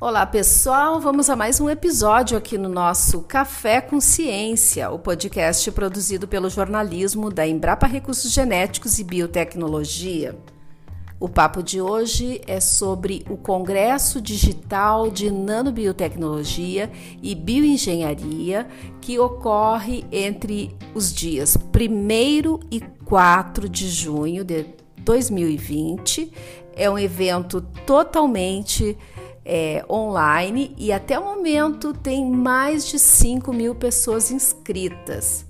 Olá 0.00 0.26
pessoal, 0.26 1.00
vamos 1.00 1.30
a 1.30 1.36
mais 1.36 1.60
um 1.60 1.70
episódio 1.70 2.36
aqui 2.36 2.58
no 2.58 2.68
nosso 2.68 3.22
Café 3.22 3.80
com 3.80 4.00
Ciência, 4.00 4.90
o 4.90 4.98
podcast 4.98 5.70
produzido 5.70 6.26
pelo 6.26 6.50
jornalismo 6.50 7.30
da 7.30 7.46
Embrapa 7.46 7.86
Recursos 7.86 8.32
Genéticos 8.32 8.98
e 8.98 9.04
Biotecnologia. 9.04 10.36
O 11.20 11.28
papo 11.28 11.62
de 11.62 11.80
hoje 11.80 12.40
é 12.44 12.58
sobre 12.58 13.24
o 13.30 13.36
Congresso 13.36 14.20
Digital 14.20 15.10
de 15.10 15.30
Nanobiotecnologia 15.30 16.90
e 17.22 17.32
Bioengenharia 17.36 18.66
que 19.00 19.16
ocorre 19.20 20.04
entre 20.10 20.76
os 20.92 21.14
dias 21.14 21.56
1 21.56 22.58
e 22.68 22.80
4 23.04 23.68
de 23.68 23.88
junho 23.88 24.44
de 24.44 24.66
2020. 24.98 26.32
É 26.74 26.90
um 26.90 26.98
evento 26.98 27.60
totalmente 27.86 28.98
é, 29.44 29.84
online 29.90 30.74
e 30.78 30.92
até 30.92 31.18
o 31.18 31.24
momento 31.24 31.92
tem 31.92 32.24
mais 32.30 32.86
de 32.86 32.98
5 32.98 33.52
mil 33.52 33.74
pessoas 33.74 34.30
inscritas. 34.30 35.44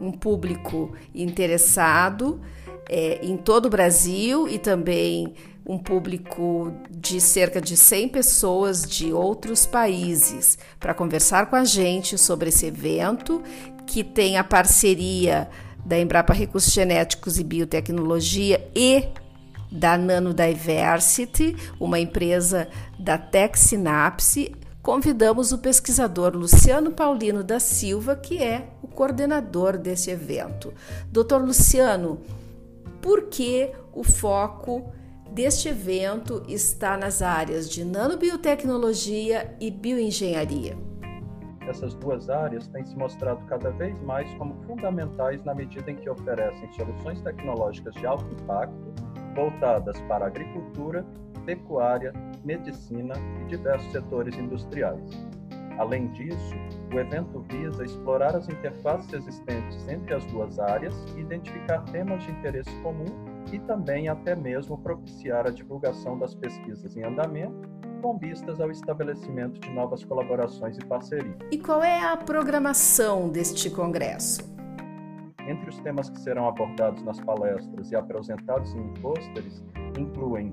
Um 0.00 0.12
público 0.12 0.92
interessado 1.14 2.40
é, 2.88 3.24
em 3.24 3.36
todo 3.36 3.66
o 3.66 3.70
Brasil 3.70 4.48
e 4.48 4.58
também 4.58 5.34
um 5.66 5.78
público 5.78 6.72
de 6.90 7.20
cerca 7.20 7.60
de 7.60 7.76
100 7.76 8.08
pessoas 8.08 8.82
de 8.82 9.12
outros 9.12 9.64
países 9.64 10.58
para 10.78 10.92
conversar 10.92 11.46
com 11.46 11.56
a 11.56 11.64
gente 11.64 12.18
sobre 12.18 12.48
esse 12.48 12.66
evento 12.66 13.42
que 13.86 14.02
tem 14.02 14.36
a 14.36 14.44
parceria 14.44 15.48
da 15.84 15.98
Embrapa 15.98 16.32
Recursos 16.32 16.72
Genéticos 16.72 17.38
e 17.38 17.44
Biotecnologia 17.44 18.68
e 18.74 19.04
da 19.72 19.96
Nanodiversity, 19.96 21.56
uma 21.80 21.98
empresa 21.98 22.68
da 22.98 23.16
Tech 23.16 23.58
Synapse, 23.58 24.54
convidamos 24.82 25.50
o 25.50 25.58
pesquisador 25.58 26.36
Luciano 26.36 26.92
Paulino 26.92 27.42
da 27.42 27.58
Silva, 27.58 28.14
que 28.14 28.42
é 28.42 28.68
o 28.82 28.88
coordenador 28.88 29.78
desse 29.78 30.10
evento. 30.10 30.74
Doutor 31.10 31.40
Luciano, 31.40 32.20
por 33.00 33.24
que 33.24 33.72
o 33.94 34.04
foco 34.04 34.92
deste 35.30 35.70
evento 35.70 36.42
está 36.46 36.96
nas 36.98 37.22
áreas 37.22 37.70
de 37.70 37.82
nanobiotecnologia 37.82 39.56
e 39.58 39.70
bioengenharia? 39.70 40.76
Essas 41.66 41.94
duas 41.94 42.28
áreas 42.28 42.66
têm 42.68 42.84
se 42.84 42.94
mostrado 42.96 43.42
cada 43.46 43.70
vez 43.70 43.98
mais 44.02 44.28
como 44.34 44.54
fundamentais 44.66 45.42
na 45.44 45.54
medida 45.54 45.90
em 45.90 45.96
que 45.96 46.10
oferecem 46.10 46.70
soluções 46.72 47.22
tecnológicas 47.22 47.94
de 47.94 48.04
alto 48.04 48.26
impacto 48.34 49.11
voltadas 49.34 50.00
para 50.02 50.26
agricultura, 50.26 51.04
pecuária, 51.44 52.12
medicina 52.44 53.14
e 53.40 53.44
diversos 53.46 53.90
setores 53.92 54.36
industriais. 54.36 55.00
Além 55.78 56.08
disso, 56.08 56.54
o 56.92 56.98
evento 56.98 57.44
visa 57.48 57.84
explorar 57.84 58.36
as 58.36 58.48
interfaces 58.48 59.12
existentes 59.12 59.88
entre 59.88 60.14
as 60.14 60.24
duas 60.26 60.58
áreas, 60.58 60.94
identificar 61.16 61.80
temas 61.84 62.22
de 62.22 62.30
interesse 62.30 62.70
comum 62.82 63.06
e 63.50 63.58
também 63.60 64.08
até 64.08 64.36
mesmo 64.36 64.78
propiciar 64.78 65.46
a 65.46 65.50
divulgação 65.50 66.18
das 66.18 66.34
pesquisas 66.34 66.96
em 66.96 67.04
andamento, 67.04 67.68
com 68.02 68.18
vistas 68.18 68.60
ao 68.60 68.70
estabelecimento 68.70 69.60
de 69.60 69.70
novas 69.70 70.04
colaborações 70.04 70.76
e 70.76 70.84
parcerias. 70.84 71.36
E 71.50 71.58
qual 71.58 71.82
é 71.82 72.04
a 72.04 72.16
programação 72.16 73.28
deste 73.28 73.70
congresso? 73.70 74.51
Entre 75.46 75.68
os 75.68 75.78
temas 75.80 76.08
que 76.08 76.20
serão 76.20 76.46
abordados 76.48 77.02
nas 77.02 77.18
palestras 77.20 77.90
e 77.90 77.96
apresentados 77.96 78.74
em 78.74 78.88
pôsteres 78.94 79.64
incluem 79.98 80.52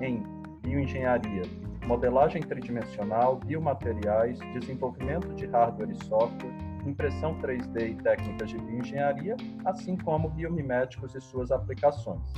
em 0.00 0.22
bioengenharia, 0.62 1.42
modelagem 1.86 2.42
tridimensional, 2.42 3.36
biomateriais, 3.36 4.38
desenvolvimento 4.58 5.34
de 5.34 5.46
hardware 5.46 5.90
e 5.90 6.04
software, 6.04 6.54
impressão 6.86 7.38
3D 7.40 7.90
e 7.90 7.94
técnicas 8.02 8.50
de 8.50 8.58
bioengenharia, 8.58 9.36
assim 9.64 9.96
como 9.96 10.30
biomiméticos 10.30 11.14
e 11.14 11.20
suas 11.20 11.50
aplicações. 11.50 12.32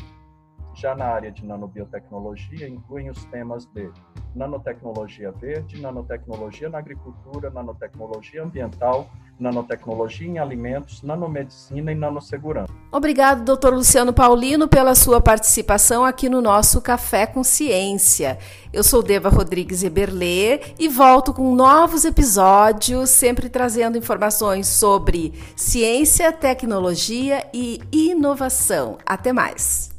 Já 0.75 0.95
na 0.95 1.07
área 1.07 1.31
de 1.31 1.45
nanobiotecnologia, 1.45 2.69
incluem 2.69 3.09
os 3.09 3.25
temas 3.27 3.65
de 3.67 3.91
nanotecnologia 4.35 5.31
verde, 5.31 5.81
nanotecnologia 5.81 6.69
na 6.69 6.79
agricultura, 6.79 7.49
nanotecnologia 7.49 8.43
ambiental, 8.43 9.09
nanotecnologia 9.39 10.27
em 10.27 10.39
alimentos, 10.39 11.03
nanomedicina 11.03 11.93
e 11.93 11.95
nanossegurança. 11.95 12.73
Obrigado, 12.91 13.45
doutor 13.45 13.73
Luciano 13.73 14.13
Paulino, 14.13 14.67
pela 14.67 14.95
sua 14.95 15.21
participação 15.21 16.05
aqui 16.05 16.29
no 16.29 16.41
nosso 16.41 16.81
Café 16.83 17.27
com 17.27 17.45
Ciência. 17.45 18.39
Eu 18.73 18.83
sou 18.83 19.03
Deva 19.03 19.29
Rodrigues 19.29 19.85
Eberlê 19.85 20.61
e 20.79 20.89
volto 20.89 21.33
com 21.33 21.55
novos 21.55 22.05
episódios, 22.05 23.11
sempre 23.11 23.49
trazendo 23.49 23.97
informações 23.97 24.67
sobre 24.67 25.33
ciência, 25.57 26.33
tecnologia 26.33 27.47
e 27.53 27.81
inovação. 27.93 28.99
Até 29.07 29.33
mais! 29.33 29.94